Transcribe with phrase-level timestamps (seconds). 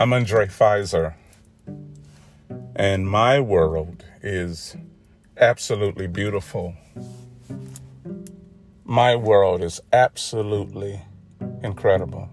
[0.00, 1.12] I'm Andre Pfizer,
[2.74, 4.74] and my world is
[5.36, 6.74] absolutely beautiful.
[8.82, 11.02] My world is absolutely
[11.62, 12.30] incredible.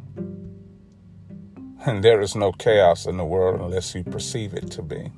[1.85, 5.11] And there is no chaos in the world unless you perceive it to be.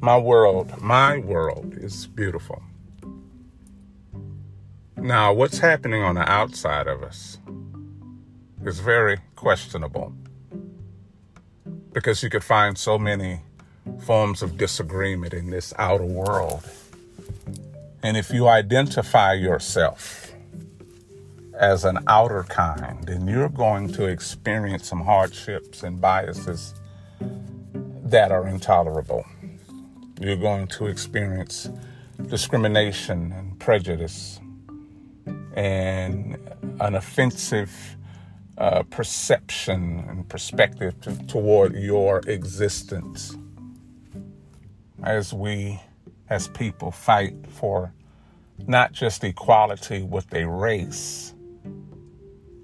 [0.00, 2.62] My world, my world is beautiful.
[4.96, 7.36] Now, what's happening on the outside of us
[8.66, 10.12] is very questionable
[11.92, 13.40] because you could find so many
[14.00, 16.64] forms of disagreement in this outer world.
[18.02, 20.32] And if you identify yourself
[21.58, 26.74] as an outer kind, then you're going to experience some hardships and biases
[28.04, 29.24] that are intolerable.
[30.20, 31.68] You're going to experience
[32.28, 34.40] discrimination and prejudice
[35.54, 36.38] and
[36.80, 37.96] an offensive
[38.58, 43.36] uh, perception and perspective to, toward your existence.
[45.02, 45.80] As we
[46.30, 47.92] as people fight for
[48.66, 51.34] not just equality with a race,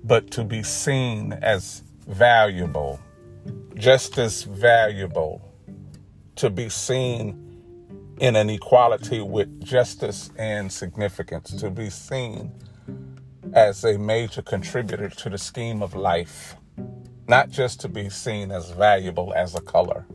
[0.04, 3.00] but to be seen as valuable,
[3.74, 5.42] just as valuable,
[6.36, 7.46] to be seen
[8.20, 12.52] in an equality with justice and significance, to be seen
[13.52, 16.56] as a major contributor to the scheme of life,
[17.28, 20.06] not just to be seen as valuable as a color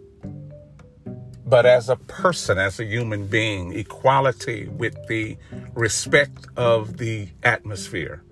[1.45, 5.37] but as a person, as a human being, equality with the
[5.73, 8.23] respect of the atmosphere.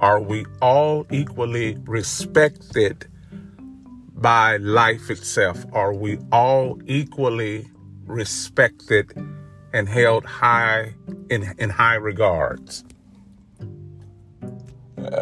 [0.00, 3.06] Are we all equally respected
[4.14, 5.64] by life itself?
[5.72, 7.68] Are we all equally
[8.06, 9.12] respected
[9.72, 10.94] and held high
[11.30, 12.84] in, in high regards?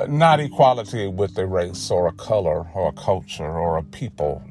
[0.08, 4.42] Not equality with a race or a color or a culture or a people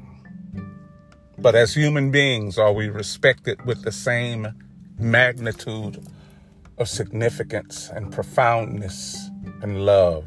[1.38, 4.54] but as human beings, are we respected with the same
[4.98, 6.02] magnitude
[6.78, 9.28] of significance and profoundness
[9.60, 10.26] and love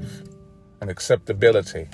[0.79, 1.88] and acceptability?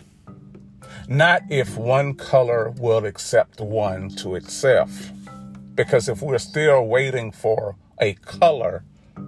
[1.08, 5.12] Not if one color will accept one to itself.
[5.76, 8.84] Because if we're still waiting for a color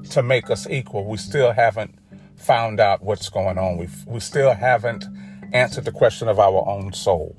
[0.10, 1.96] to make us equal, we still haven't
[2.38, 3.78] found out what's going on.
[3.78, 5.06] We we still haven't
[5.54, 7.36] answered the question of our own soul.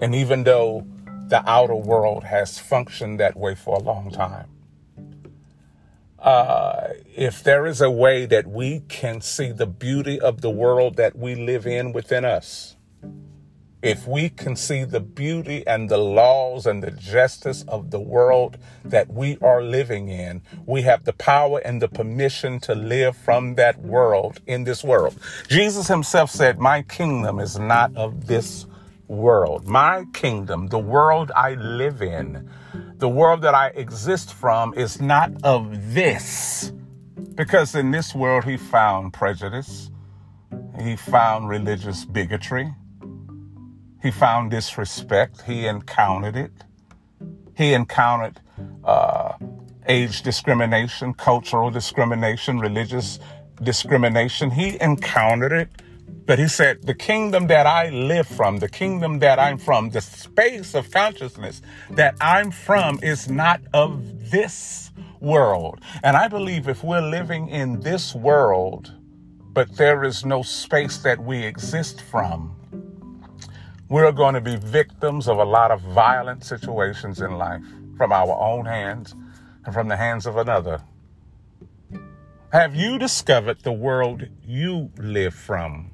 [0.00, 0.86] And even though
[1.32, 4.48] the outer world has functioned that way for a long time.
[6.18, 10.96] Uh, if there is a way that we can see the beauty of the world
[10.96, 12.76] that we live in within us,
[13.82, 18.56] if we can see the beauty and the laws and the justice of the world
[18.84, 23.56] that we are living in, we have the power and the permission to live from
[23.56, 25.16] that world in this world.
[25.48, 28.66] Jesus himself said, My kingdom is not of this
[29.08, 32.48] world, my kingdom, the world I live in,
[32.96, 36.72] the world that I exist from is not of this.
[37.34, 39.90] Because in this world, he found prejudice,
[40.80, 42.72] he found religious bigotry,
[44.02, 46.52] he found disrespect, he encountered it,
[47.56, 48.40] he encountered
[48.84, 49.34] uh,
[49.86, 53.18] age discrimination, cultural discrimination, religious
[53.62, 54.50] discrimination.
[54.50, 55.68] He encountered it
[56.24, 60.00] but he said, the kingdom that I live from, the kingdom that I'm from, the
[60.00, 65.80] space of consciousness that I'm from is not of this world.
[66.02, 68.92] And I believe if we're living in this world,
[69.52, 72.54] but there is no space that we exist from,
[73.92, 77.60] we're going to be victims of a lot of violent situations in life
[77.98, 79.14] from our own hands
[79.66, 80.80] and from the hands of another.
[82.54, 85.90] Have you discovered the world you live from?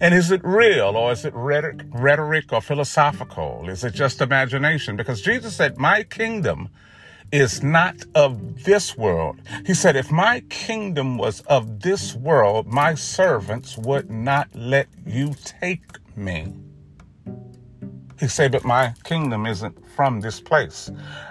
[0.00, 3.68] And is it real or is it rhetoric, rhetoric or philosophical?
[3.68, 4.94] Is it just imagination?
[4.94, 6.68] Because Jesus said, My kingdom
[7.32, 9.40] is not of this world.
[9.66, 15.34] He said, If my kingdom was of this world, my servants would not let you
[15.42, 15.82] take
[16.14, 16.52] me.
[18.20, 20.90] He said, But my kingdom isn't from this place.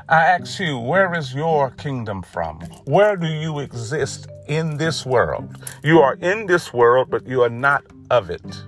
[0.10, 2.60] I ask you, where is your kingdom from?
[2.86, 5.56] Where do you exist in this world?
[5.84, 8.64] You are in this world, but you are not of it.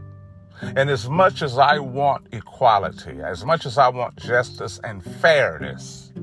[0.61, 6.13] And as much as I want equality, as much as I want justice and fairness,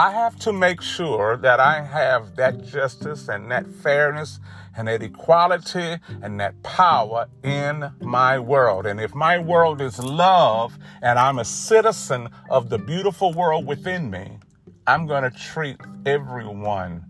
[0.00, 4.40] I have to make sure that I have that justice and that fairness
[4.74, 8.86] and that equality and that power in my world.
[8.86, 14.10] And if my world is love and I'm a citizen of the beautiful world within
[14.10, 14.38] me,
[14.86, 15.76] I'm going to treat
[16.06, 17.04] everyone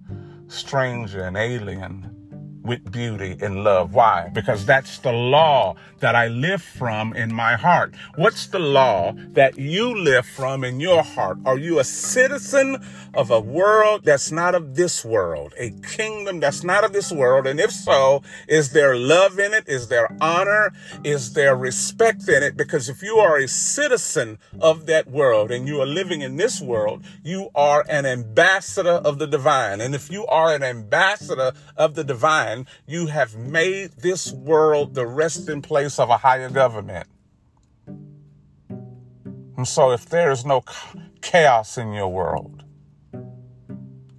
[0.48, 2.19] stranger and alien
[2.62, 3.94] with beauty and love.
[3.94, 4.30] Why?
[4.32, 7.94] Because that's the law that I live from in my heart.
[8.16, 11.38] What's the law that you live from in your heart?
[11.44, 12.82] Are you a citizen
[13.14, 17.46] of a world that's not of this world, a kingdom that's not of this world?
[17.46, 19.64] And if so, is there love in it?
[19.68, 20.72] Is there honor?
[21.04, 22.56] Is there respect in it?
[22.56, 26.60] Because if you are a citizen of that world and you are living in this
[26.60, 29.80] world, you are an ambassador of the divine.
[29.80, 32.49] And if you are an ambassador of the divine,
[32.86, 37.06] you have made this world the resting place of a higher government.
[39.56, 40.62] And so if there is no
[41.20, 42.64] chaos in your world,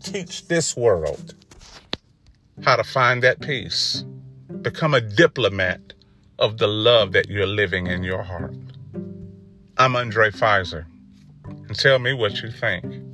[0.04, 1.36] teach this world
[2.64, 4.04] how to find that peace.
[4.62, 5.94] Become a diplomat
[6.38, 8.56] of the love that you're living in your heart.
[9.78, 10.86] I'm Andre Pfizer,
[11.46, 13.11] and tell me what you think.